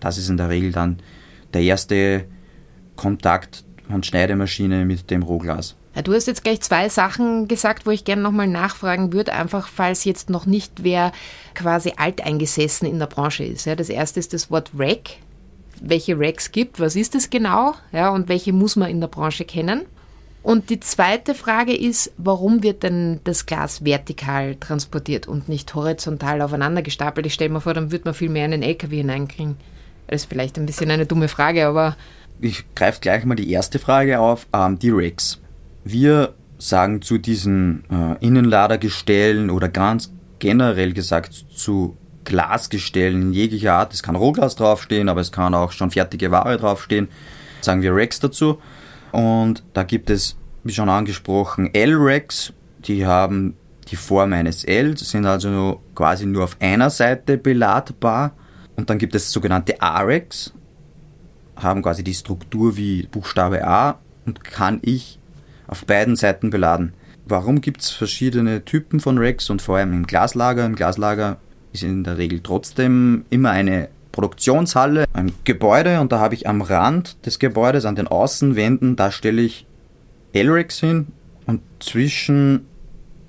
Das 0.00 0.18
ist 0.18 0.28
in 0.28 0.36
der 0.36 0.48
Regel 0.48 0.72
dann 0.72 0.98
der 1.54 1.62
erste 1.62 2.24
Kontakt 2.96 3.64
von 3.90 4.02
Schneidemaschine 4.02 4.84
mit 4.84 5.10
dem 5.10 5.22
Rohglas. 5.22 5.76
Du 6.04 6.14
hast 6.14 6.26
jetzt 6.26 6.44
gleich 6.44 6.60
zwei 6.60 6.88
Sachen 6.88 7.48
gesagt, 7.48 7.84
wo 7.84 7.90
ich 7.90 8.04
gerne 8.04 8.22
nochmal 8.22 8.46
nachfragen 8.46 9.12
würde, 9.12 9.32
einfach 9.32 9.68
falls 9.68 10.04
jetzt 10.04 10.30
noch 10.30 10.46
nicht 10.46 10.84
wer 10.84 11.12
quasi 11.54 11.94
alteingesessen 11.96 12.88
in 12.88 12.98
der 12.98 13.06
Branche 13.06 13.44
ist. 13.44 13.66
Ja, 13.66 13.74
das 13.74 13.88
erste 13.88 14.20
ist 14.20 14.32
das 14.32 14.50
Wort 14.50 14.70
Rack. 14.78 15.16
Welche 15.80 16.18
Racks 16.18 16.52
gibt, 16.52 16.78
was 16.78 16.94
ist 16.94 17.14
das 17.14 17.30
genau? 17.30 17.74
Ja, 17.92 18.10
und 18.10 18.28
welche 18.28 18.52
muss 18.52 18.76
man 18.76 18.90
in 18.90 19.00
der 19.00 19.08
Branche 19.08 19.44
kennen? 19.44 19.82
Und 20.42 20.70
die 20.70 20.80
zweite 20.80 21.34
Frage 21.34 21.76
ist, 21.76 22.12
warum 22.16 22.62
wird 22.62 22.82
denn 22.82 23.20
das 23.24 23.44
Glas 23.44 23.84
vertikal 23.84 24.56
transportiert 24.56 25.28
und 25.28 25.48
nicht 25.48 25.74
horizontal 25.74 26.40
aufeinander 26.40 26.82
gestapelt? 26.82 27.26
Ich 27.26 27.34
stelle 27.34 27.50
mir 27.50 27.60
vor, 27.60 27.74
dann 27.74 27.92
würde 27.92 28.06
man 28.06 28.14
viel 28.14 28.30
mehr 28.30 28.46
in 28.46 28.52
den 28.52 28.62
LKW 28.62 28.98
hineinkriegen. 28.98 29.56
Das 30.06 30.22
ist 30.22 30.28
vielleicht 30.28 30.58
ein 30.58 30.66
bisschen 30.66 30.90
eine 30.90 31.06
dumme 31.06 31.28
Frage, 31.28 31.66
aber. 31.66 31.96
Ich 32.42 32.64
greife 32.74 33.00
gleich 33.00 33.24
mal 33.26 33.34
die 33.34 33.50
erste 33.50 33.78
Frage 33.78 34.18
auf, 34.18 34.46
ähm, 34.54 34.78
die 34.78 34.90
Racks. 34.90 35.40
Wir 35.84 36.34
sagen 36.56 37.02
zu 37.02 37.18
diesen 37.18 37.84
äh, 37.90 38.24
Innenladergestellen 38.24 39.50
oder 39.50 39.68
ganz 39.68 40.12
generell 40.38 40.94
gesagt 40.94 41.34
zu 41.54 41.98
Glasgestellen 42.24 43.22
in 43.22 43.32
jeglicher 43.32 43.74
Art, 43.74 43.92
es 43.92 44.02
kann 44.02 44.16
Rohglas 44.16 44.56
draufstehen, 44.56 45.08
aber 45.08 45.20
es 45.20 45.32
kann 45.32 45.54
auch 45.54 45.72
schon 45.72 45.90
fertige 45.90 46.30
Ware 46.30 46.56
draufstehen, 46.56 47.08
sagen 47.60 47.82
wir 47.82 47.94
Racks 47.94 48.20
dazu. 48.20 48.58
Und 49.12 49.62
da 49.74 49.82
gibt 49.82 50.08
es, 50.08 50.36
wie 50.64 50.72
schon 50.72 50.88
angesprochen, 50.88 51.74
L-Racks, 51.74 52.52
die 52.78 53.04
haben 53.04 53.56
die 53.88 53.96
Form 53.96 54.32
eines 54.32 54.64
L, 54.64 54.96
sind 54.96 55.26
also 55.26 55.80
quasi 55.94 56.24
nur 56.24 56.44
auf 56.44 56.56
einer 56.60 56.88
Seite 56.88 57.36
beladbar. 57.36 58.32
Und 58.76 58.88
dann 58.88 58.98
gibt 58.98 59.14
es 59.14 59.32
sogenannte 59.32 59.80
A-Racks, 59.82 60.54
haben 61.62 61.82
quasi 61.82 62.04
die 62.04 62.14
Struktur 62.14 62.76
wie 62.76 63.06
Buchstabe 63.10 63.66
A 63.66 63.98
und 64.26 64.44
kann 64.44 64.80
ich 64.82 65.18
auf 65.66 65.84
beiden 65.86 66.16
Seiten 66.16 66.50
beladen. 66.50 66.94
Warum 67.26 67.60
gibt 67.60 67.82
es 67.82 67.90
verschiedene 67.90 68.64
Typen 68.64 68.98
von 69.00 69.18
Racks 69.18 69.50
und 69.50 69.62
vor 69.62 69.76
allem 69.76 69.92
im 69.92 70.06
Glaslager? 70.06 70.66
Im 70.66 70.74
Glaslager 70.74 71.38
ist 71.72 71.84
in 71.84 72.02
der 72.02 72.18
Regel 72.18 72.40
trotzdem 72.42 73.24
immer 73.30 73.50
eine 73.50 73.88
Produktionshalle, 74.12 75.04
ein 75.12 75.32
Gebäude 75.44 76.00
und 76.00 76.10
da 76.10 76.18
habe 76.18 76.34
ich 76.34 76.48
am 76.48 76.62
Rand 76.62 77.24
des 77.24 77.38
Gebäudes, 77.38 77.84
an 77.84 77.94
den 77.94 78.08
Außenwänden, 78.08 78.96
da 78.96 79.12
stelle 79.12 79.42
ich 79.42 79.66
L-Racks 80.32 80.80
hin 80.80 81.08
und 81.46 81.60
zwischen 81.78 82.66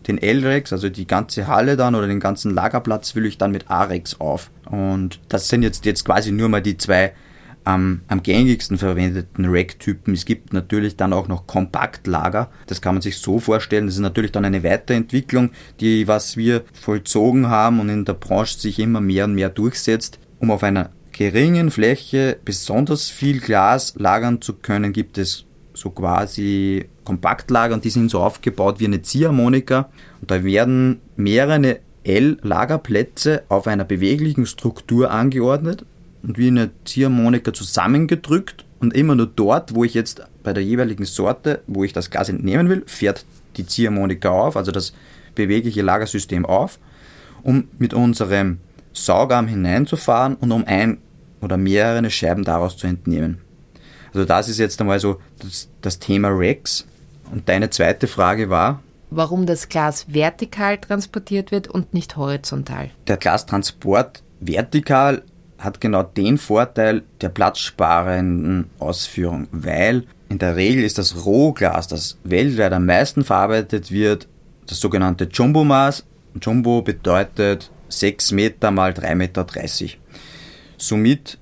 den 0.07 0.17
L-Racks, 0.17 0.73
also 0.73 0.89
die 0.89 1.05
ganze 1.05 1.47
Halle 1.47 1.77
dann 1.77 1.93
oder 1.93 2.07
den 2.07 2.19
ganzen 2.19 2.53
Lagerplatz, 2.53 3.11
fülle 3.11 3.27
ich 3.27 3.37
dann 3.37 3.51
mit 3.51 3.69
A-Racks 3.69 4.19
auf. 4.19 4.49
Und 4.65 5.19
das 5.29 5.47
sind 5.47 5.61
jetzt, 5.61 5.85
jetzt 5.85 6.05
quasi 6.05 6.31
nur 6.31 6.49
mal 6.49 6.61
die 6.61 6.77
zwei 6.77 7.13
am, 7.63 8.01
am 8.07 8.23
gängigsten 8.23 8.77
verwendeten 8.77 9.45
Rack-Typen. 9.47 10.13
Es 10.13 10.25
gibt 10.25 10.53
natürlich 10.53 10.95
dann 10.97 11.13
auch 11.13 11.27
noch 11.27 11.47
Kompaktlager. 11.47 12.49
Das 12.67 12.81
kann 12.81 12.95
man 12.95 13.01
sich 13.01 13.17
so 13.17 13.39
vorstellen. 13.39 13.85
Das 13.85 13.95
ist 13.95 14.01
natürlich 14.01 14.31
dann 14.31 14.45
eine 14.45 14.63
Weiterentwicklung, 14.63 15.51
die, 15.79 16.07
was 16.07 16.37
wir 16.37 16.63
vollzogen 16.73 17.49
haben 17.49 17.79
und 17.79 17.89
in 17.89 18.05
der 18.05 18.13
Branche 18.13 18.59
sich 18.59 18.79
immer 18.79 19.01
mehr 19.01 19.25
und 19.25 19.35
mehr 19.35 19.49
durchsetzt. 19.49 20.19
Um 20.39 20.51
auf 20.51 20.63
einer 20.63 20.89
geringen 21.11 21.71
Fläche 21.71 22.37
besonders 22.43 23.09
viel 23.09 23.39
Glas 23.39 23.93
lagern 23.97 24.41
zu 24.41 24.53
können, 24.53 24.93
gibt 24.93 25.17
es 25.17 25.45
so 25.73 25.89
quasi 25.89 26.85
Kompaktlager 27.03 27.73
und 27.73 27.85
die 27.85 27.89
sind 27.89 28.09
so 28.09 28.19
aufgebaut 28.19 28.79
wie 28.79 28.85
eine 28.85 29.01
Ziehharmonika 29.01 29.89
und 30.21 30.31
da 30.31 30.43
werden 30.43 30.99
mehrere 31.15 31.79
L-Lagerplätze 32.03 33.43
auf 33.49 33.67
einer 33.67 33.83
beweglichen 33.83 34.45
Struktur 34.45 35.11
angeordnet 35.11 35.85
und 36.23 36.37
wie 36.37 36.47
eine 36.47 36.71
Ziehharmonika 36.85 37.53
zusammengedrückt 37.53 38.65
und 38.79 38.93
immer 38.93 39.15
nur 39.15 39.27
dort, 39.27 39.75
wo 39.75 39.83
ich 39.83 39.93
jetzt 39.93 40.23
bei 40.43 40.53
der 40.53 40.63
jeweiligen 40.63 41.05
Sorte, 41.05 41.61
wo 41.67 41.83
ich 41.83 41.93
das 41.93 42.09
Glas 42.09 42.29
entnehmen 42.29 42.69
will, 42.69 42.83
fährt 42.85 43.25
die 43.57 43.65
Ziehharmonika 43.65 44.29
auf, 44.29 44.57
also 44.57 44.71
das 44.71 44.93
bewegliche 45.35 45.81
Lagersystem 45.81 46.45
auf, 46.45 46.79
um 47.43 47.67
mit 47.77 47.93
unserem 47.93 48.59
Saugarm 48.93 49.47
hineinzufahren 49.47 50.35
und 50.35 50.51
um 50.51 50.65
ein 50.65 50.97
oder 51.41 51.57
mehrere 51.57 52.09
Scheiben 52.09 52.43
daraus 52.43 52.77
zu 52.77 52.87
entnehmen. 52.87 53.39
Also 54.13 54.25
das 54.25 54.49
ist 54.49 54.59
jetzt 54.59 54.79
einmal 54.81 54.99
so 54.99 55.19
das, 55.39 55.69
das 55.81 55.99
Thema 55.99 56.29
Rex. 56.29 56.85
Und 57.31 57.47
deine 57.47 57.69
zweite 57.69 58.07
Frage 58.07 58.49
war? 58.49 58.83
Warum 59.09 59.45
das 59.45 59.69
Glas 59.69 60.13
vertikal 60.13 60.77
transportiert 60.77 61.51
wird 61.51 61.67
und 61.67 61.93
nicht 61.93 62.17
horizontal? 62.17 62.91
Der 63.07 63.17
Glastransport 63.17 64.21
vertikal 64.39 65.23
hat 65.61 65.79
genau 65.79 66.03
den 66.03 66.37
Vorteil 66.37 67.03
der 67.21 67.29
platzsparenden 67.29 68.69
Ausführung, 68.79 69.47
weil 69.51 70.05
in 70.29 70.39
der 70.39 70.55
Regel 70.55 70.83
ist 70.83 70.97
das 70.97 71.25
Rohglas, 71.25 71.87
das 71.87 72.17
weltweit 72.23 72.73
am 72.73 72.85
meisten 72.85 73.23
verarbeitet 73.23 73.91
wird, 73.91 74.27
das 74.67 74.79
sogenannte 74.79 75.25
Jumbo-Maß. 75.25 76.05
Jumbo 76.41 76.81
bedeutet 76.81 77.69
6 77.89 78.31
Meter 78.31 78.71
mal 78.71 78.91
3,30 78.91 79.15
Meter. 79.15 79.45
Somit 80.77 81.37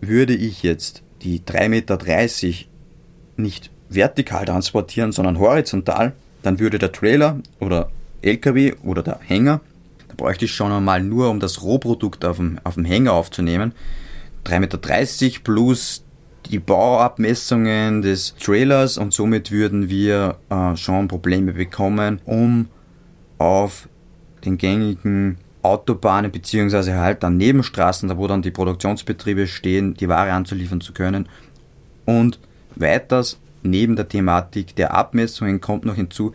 würde 0.00 0.34
ich 0.34 0.62
jetzt 0.62 1.02
die 1.22 1.40
3,30 1.40 1.68
Meter 1.68 1.98
nicht 3.36 3.70
vertikal 3.88 4.44
transportieren, 4.44 5.12
sondern 5.12 5.38
horizontal, 5.38 6.12
dann 6.42 6.58
würde 6.58 6.78
der 6.78 6.92
Trailer 6.92 7.38
oder 7.60 7.90
LKW 8.22 8.74
oder 8.82 9.02
der 9.02 9.20
Hänger, 9.24 9.60
bräuchte 10.16 10.46
ich 10.46 10.52
schon 10.52 10.72
einmal 10.72 11.02
nur, 11.02 11.30
um 11.30 11.40
das 11.40 11.62
Rohprodukt 11.62 12.24
auf 12.24 12.36
dem, 12.36 12.58
auf 12.64 12.74
dem 12.74 12.84
Hänger 12.84 13.12
aufzunehmen, 13.12 13.72
3,30 14.44 14.60
Meter 14.60 15.40
plus 15.42 16.04
die 16.50 16.58
Bauabmessungen 16.58 18.02
des 18.02 18.34
Trailers 18.36 18.98
und 18.98 19.12
somit 19.12 19.50
würden 19.50 19.88
wir 19.88 20.36
äh, 20.48 20.76
schon 20.76 21.08
Probleme 21.08 21.52
bekommen, 21.52 22.20
um 22.24 22.68
auf 23.38 23.88
den 24.44 24.56
gängigen 24.56 25.38
Autobahnen 25.62 26.30
beziehungsweise 26.30 26.96
halt 26.96 27.24
an 27.24 27.36
Nebenstraßen, 27.36 28.08
da 28.08 28.16
wo 28.16 28.28
dann 28.28 28.42
die 28.42 28.52
Produktionsbetriebe 28.52 29.48
stehen, 29.48 29.94
die 29.94 30.08
Ware 30.08 30.32
anzuliefern 30.32 30.80
zu 30.80 30.92
können. 30.92 31.28
Und 32.04 32.38
weiters 32.76 33.38
neben 33.64 33.96
der 33.96 34.08
Thematik 34.08 34.76
der 34.76 34.94
Abmessungen 34.94 35.60
kommt 35.60 35.84
noch 35.84 35.96
hinzu, 35.96 36.32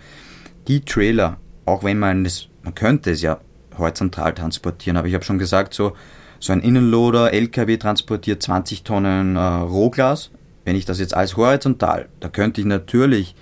die 0.67 0.81
Trailer, 0.81 1.38
auch 1.65 1.85
wenn 1.85 1.97
man 1.97 2.25
es 2.25 2.50
man 2.63 2.75
könnte 2.75 3.11
es 3.11 3.21
ja 3.21 3.39
horizontal 3.77 4.33
transportieren, 4.33 4.97
aber 4.97 5.07
ich 5.07 5.13
habe 5.13 5.23
schon 5.23 5.39
gesagt, 5.39 5.73
so, 5.73 5.93
so 6.39 6.53
ein 6.53 6.61
Innenloader, 6.61 7.33
LKW 7.33 7.77
transportiert 7.77 8.41
20 8.41 8.83
Tonnen 8.83 9.35
äh, 9.35 9.39
Rohglas. 9.39 10.31
Wenn 10.65 10.75
ich 10.75 10.85
das 10.85 10.99
jetzt 10.99 11.15
als 11.15 11.37
horizontal, 11.37 12.09
da 12.19 12.29
könnte 12.29 12.61
ich 12.61 12.67
natürlich 12.67 13.35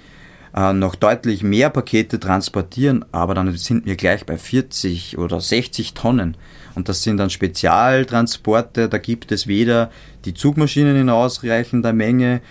äh, 0.56 0.74
noch 0.74 0.96
deutlich 0.96 1.44
mehr 1.44 1.70
Pakete 1.70 2.20
transportieren, 2.20 3.06
aber 3.12 3.34
dann 3.34 3.56
sind 3.56 3.86
wir 3.86 3.96
gleich 3.96 4.26
bei 4.26 4.38
40 4.38 5.18
oder 5.18 5.40
60 5.40 5.94
Tonnen. 5.94 6.38
Und 6.76 6.90
das 6.90 7.04
sind 7.04 7.18
dann 7.18 7.30
Spezialtransporte, 7.30 8.90
da 8.90 8.98
gibt 8.98 9.32
es 9.32 9.48
weder 9.48 9.92
die 10.26 10.34
Zugmaschinen 10.34 10.96
in 10.96 11.10
ausreichender 11.10 11.94
Menge, 11.94 12.42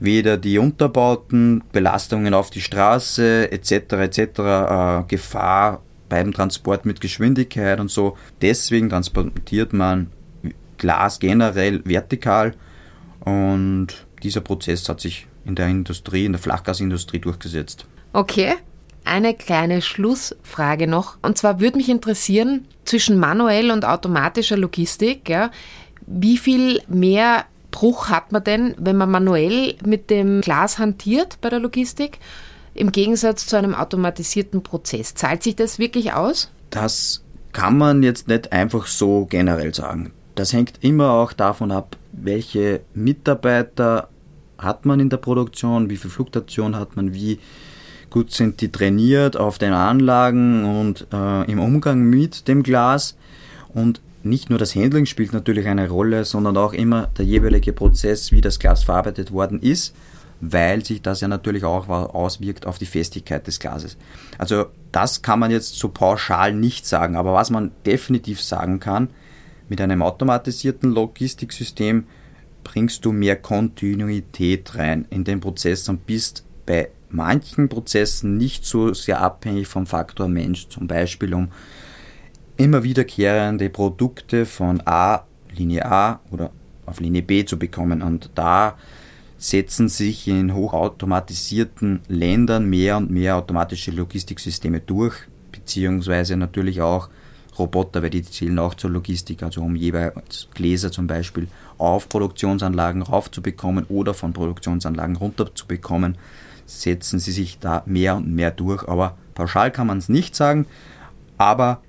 weder 0.00 0.36
die 0.36 0.58
Unterbauten, 0.58 1.64
Belastungen 1.72 2.34
auf 2.34 2.50
die 2.50 2.60
Straße 2.60 3.50
etc. 3.50 3.72
etc. 3.72 4.18
Äh, 4.18 5.02
Gefahr 5.08 5.82
beim 6.08 6.32
Transport 6.32 6.84
mit 6.86 7.00
Geschwindigkeit 7.00 7.80
und 7.80 7.90
so. 7.90 8.16
Deswegen 8.40 8.90
transportiert 8.90 9.72
man 9.72 10.10
Glas 10.76 11.18
generell 11.18 11.82
vertikal 11.84 12.54
und 13.20 13.88
dieser 14.22 14.40
Prozess 14.40 14.88
hat 14.88 15.00
sich 15.00 15.26
in 15.44 15.54
der 15.54 15.68
Industrie, 15.68 16.24
in 16.24 16.32
der 16.32 16.40
Flachgasindustrie 16.40 17.18
durchgesetzt. 17.18 17.86
Okay. 18.12 18.54
Eine 19.04 19.32
kleine 19.32 19.80
Schlussfrage 19.80 20.86
noch. 20.86 21.16
Und 21.22 21.38
zwar 21.38 21.60
würde 21.60 21.78
mich 21.78 21.88
interessieren, 21.88 22.66
zwischen 22.84 23.18
manuell 23.18 23.70
und 23.70 23.86
automatischer 23.86 24.58
Logistik, 24.58 25.30
ja, 25.30 25.50
wie 26.06 26.36
viel 26.36 26.82
mehr 26.88 27.46
Bruch 27.70 28.08
hat 28.08 28.32
man 28.32 28.44
denn, 28.44 28.74
wenn 28.78 28.96
man 28.96 29.10
manuell 29.10 29.76
mit 29.84 30.10
dem 30.10 30.40
Glas 30.40 30.78
hantiert 30.78 31.38
bei 31.40 31.48
der 31.48 31.58
Logistik, 31.58 32.18
im 32.78 32.92
Gegensatz 32.92 33.46
zu 33.46 33.56
einem 33.56 33.74
automatisierten 33.74 34.62
Prozess? 34.62 35.14
Zahlt 35.14 35.42
sich 35.42 35.56
das 35.56 35.78
wirklich 35.78 36.12
aus? 36.12 36.50
Das 36.70 37.22
kann 37.52 37.76
man 37.78 38.02
jetzt 38.02 38.28
nicht 38.28 38.52
einfach 38.52 38.86
so 38.86 39.26
generell 39.28 39.74
sagen. 39.74 40.12
Das 40.34 40.52
hängt 40.52 40.78
immer 40.82 41.10
auch 41.10 41.32
davon 41.32 41.72
ab, 41.72 41.96
welche 42.12 42.80
Mitarbeiter 42.94 44.08
hat 44.58 44.86
man 44.86 45.00
in 45.00 45.08
der 45.08 45.16
Produktion, 45.16 45.90
wie 45.90 45.96
viel 45.96 46.10
Fluktuation 46.10 46.76
hat 46.76 46.96
man, 46.96 47.14
wie 47.14 47.38
gut 48.10 48.32
sind 48.32 48.60
die 48.60 48.70
trainiert 48.70 49.36
auf 49.36 49.58
den 49.58 49.72
Anlagen 49.72 50.64
und 50.64 51.06
äh, 51.12 51.50
im 51.50 51.58
Umgang 51.58 52.02
mit 52.04 52.48
dem 52.48 52.62
Glas. 52.62 53.16
Und 53.74 54.00
nicht 54.22 54.50
nur 54.50 54.58
das 54.58 54.74
Handling 54.74 55.06
spielt 55.06 55.32
natürlich 55.32 55.66
eine 55.66 55.88
Rolle, 55.88 56.24
sondern 56.24 56.56
auch 56.56 56.72
immer 56.72 57.08
der 57.18 57.24
jeweilige 57.24 57.72
Prozess, 57.72 58.32
wie 58.32 58.40
das 58.40 58.58
Glas 58.58 58.84
verarbeitet 58.84 59.32
worden 59.32 59.60
ist, 59.60 59.94
weil 60.40 60.84
sich 60.84 61.02
das 61.02 61.20
ja 61.20 61.28
natürlich 61.28 61.64
auch 61.64 61.88
auswirkt 61.88 62.66
auf 62.66 62.78
die 62.78 62.86
Festigkeit 62.86 63.46
des 63.46 63.58
Glases. 63.58 63.96
Also 64.38 64.66
das 64.92 65.22
kann 65.22 65.40
man 65.40 65.50
jetzt 65.50 65.76
so 65.78 65.88
pauschal 65.88 66.54
nicht 66.54 66.86
sagen, 66.86 67.16
aber 67.16 67.32
was 67.32 67.50
man 67.50 67.72
definitiv 67.84 68.40
sagen 68.42 68.80
kann, 68.80 69.10
mit 69.68 69.80
einem 69.80 70.02
automatisierten 70.02 70.92
Logistiksystem 70.92 72.04
bringst 72.64 73.04
du 73.04 73.12
mehr 73.12 73.36
Kontinuität 73.36 74.74
rein 74.76 75.06
in 75.10 75.24
den 75.24 75.40
Prozess 75.40 75.88
und 75.88 76.06
bist 76.06 76.44
bei 76.66 76.90
manchen 77.10 77.68
Prozessen 77.68 78.36
nicht 78.36 78.64
so 78.64 78.92
sehr 78.94 79.20
abhängig 79.20 79.66
vom 79.66 79.86
Faktor 79.86 80.28
Mensch, 80.28 80.68
zum 80.68 80.86
Beispiel 80.86 81.34
um 81.34 81.48
immer 82.56 82.82
wiederkehrende 82.82 83.70
Produkte 83.70 84.44
von 84.44 84.82
A, 84.84 85.24
Linie 85.54 85.86
A 85.86 86.20
oder 86.30 86.50
auf 86.86 87.00
Linie 87.00 87.22
B 87.22 87.44
zu 87.44 87.58
bekommen. 87.58 88.02
Und 88.02 88.30
da 88.34 88.76
setzen 89.38 89.88
sich 89.88 90.26
in 90.26 90.52
hochautomatisierten 90.52 92.00
Ländern 92.08 92.68
mehr 92.68 92.96
und 92.96 93.10
mehr 93.10 93.36
automatische 93.36 93.92
Logistiksysteme 93.92 94.80
durch, 94.80 95.14
beziehungsweise 95.52 96.36
natürlich 96.36 96.80
auch 96.82 97.08
Roboter, 97.58 98.02
weil 98.02 98.10
die 98.10 98.22
zählen 98.22 98.58
auch 98.58 98.74
zur 98.74 98.90
Logistik, 98.90 99.42
also 99.42 99.62
um 99.62 99.74
jeweils 99.74 100.48
Gläser 100.54 100.92
zum 100.92 101.06
Beispiel 101.06 101.48
auf 101.76 102.08
Produktionsanlagen 102.08 103.02
raufzubekommen 103.02 103.84
oder 103.88 104.14
von 104.14 104.32
Produktionsanlagen 104.32 105.16
runterzubekommen, 105.16 106.16
setzen 106.66 107.18
sie 107.18 107.32
sich 107.32 107.58
da 107.58 107.82
mehr 107.86 108.16
und 108.16 108.32
mehr 108.32 108.50
durch. 108.50 108.86
Aber 108.88 109.16
pauschal 109.34 109.70
kann 109.70 109.86
man 109.86 109.98
es 109.98 110.08
nicht 110.08 110.36
sagen, 110.36 110.66
aber 111.36 111.80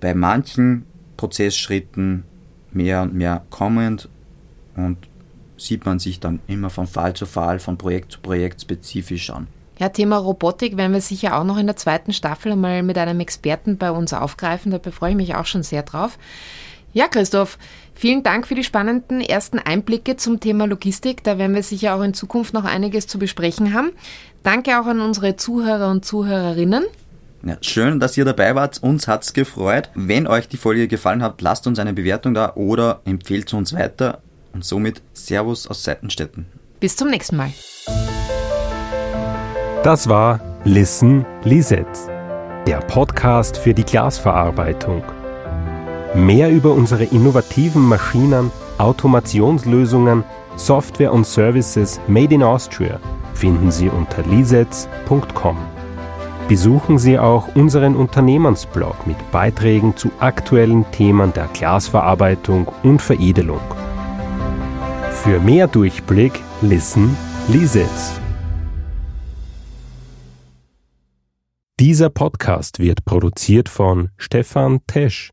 bei 0.00 0.14
manchen 0.14 0.84
Prozessschritten 1.16 2.24
mehr 2.72 3.02
und 3.02 3.14
mehr 3.14 3.44
kommend 3.50 4.08
und 4.76 4.96
sieht 5.60 5.86
man 5.86 5.98
sich 5.98 6.20
dann 6.20 6.40
immer 6.46 6.70
von 6.70 6.86
Fall 6.86 7.14
zu 7.14 7.26
Fall, 7.26 7.58
von 7.58 7.76
Projekt 7.76 8.12
zu 8.12 8.20
Projekt 8.20 8.62
spezifisch 8.62 9.30
an. 9.30 9.46
Ja, 9.78 9.88
Thema 9.88 10.18
Robotik 10.18 10.76
werden 10.76 10.92
wir 10.92 11.00
sicher 11.00 11.38
auch 11.38 11.44
noch 11.44 11.56
in 11.56 11.66
der 11.66 11.76
zweiten 11.76 12.12
Staffel 12.12 12.52
einmal 12.52 12.82
mit 12.82 12.98
einem 12.98 13.20
Experten 13.20 13.78
bei 13.78 13.90
uns 13.90 14.12
aufgreifen. 14.12 14.70
Da 14.70 14.78
freue 14.90 15.10
ich 15.10 15.16
mich 15.16 15.34
auch 15.34 15.46
schon 15.46 15.62
sehr 15.62 15.82
drauf. 15.82 16.18
Ja, 16.92 17.06
Christoph, 17.06 17.56
vielen 17.94 18.22
Dank 18.22 18.46
für 18.46 18.54
die 18.54 18.64
spannenden 18.64 19.20
ersten 19.20 19.58
Einblicke 19.58 20.16
zum 20.16 20.40
Thema 20.40 20.66
Logistik. 20.66 21.22
Da 21.24 21.38
werden 21.38 21.54
wir 21.54 21.62
sicher 21.62 21.94
auch 21.94 22.02
in 22.02 22.14
Zukunft 22.14 22.52
noch 22.52 22.64
einiges 22.64 23.06
zu 23.06 23.18
besprechen 23.18 23.72
haben. 23.72 23.92
Danke 24.42 24.78
auch 24.80 24.86
an 24.86 25.00
unsere 25.00 25.36
Zuhörer 25.36 25.90
und 25.90 26.04
Zuhörerinnen. 26.04 26.84
Ja, 27.42 27.56
schön, 27.62 28.00
dass 28.00 28.18
ihr 28.18 28.26
dabei 28.26 28.54
wart. 28.54 28.82
Uns 28.82 29.08
hat's 29.08 29.32
gefreut. 29.32 29.88
Wenn 29.94 30.26
euch 30.26 30.46
die 30.48 30.58
Folge 30.58 30.88
gefallen 30.88 31.22
hat, 31.22 31.40
lasst 31.40 31.66
uns 31.66 31.78
eine 31.78 31.94
Bewertung 31.94 32.34
da 32.34 32.54
oder 32.54 33.00
empfehlt 33.04 33.54
uns 33.54 33.72
weiter. 33.72 34.20
Und 34.52 34.64
somit 34.64 35.02
Servus 35.12 35.66
aus 35.66 35.84
Seitenstetten. 35.84 36.46
Bis 36.80 36.96
zum 36.96 37.08
nächsten 37.08 37.36
Mal. 37.36 37.52
Das 39.82 40.08
war 40.08 40.40
Listen 40.64 41.24
Lisetz, 41.44 42.06
der 42.66 42.80
Podcast 42.80 43.56
für 43.56 43.72
die 43.72 43.84
Glasverarbeitung. 43.84 45.02
Mehr 46.14 46.50
über 46.50 46.72
unsere 46.72 47.04
innovativen 47.04 47.82
Maschinen, 47.82 48.50
Automationslösungen, 48.78 50.24
Software 50.56 51.12
und 51.12 51.26
Services 51.26 52.00
made 52.08 52.34
in 52.34 52.42
Austria 52.42 53.00
finden 53.40 53.70
Sie 53.70 53.88
unter 53.88 54.22
lisetz.com. 54.24 55.56
Besuchen 56.46 56.98
Sie 56.98 57.18
auch 57.18 57.54
unseren 57.54 57.96
Unternehmensblog 57.96 59.06
mit 59.06 59.16
Beiträgen 59.30 59.96
zu 59.96 60.10
aktuellen 60.20 60.84
Themen 60.90 61.32
der 61.32 61.46
Glasverarbeitung 61.46 62.68
und 62.82 63.00
Veredelung. 63.00 63.60
Für 65.22 65.38
mehr 65.38 65.66
Durchblick 65.68 66.32
listen 66.62 67.14
Lisetz. 67.48 68.18
Dieser 71.78 72.08
Podcast 72.08 72.78
wird 72.78 73.04
produziert 73.04 73.68
von 73.68 74.08
Stefan 74.16 74.80
Tesch 74.86 75.32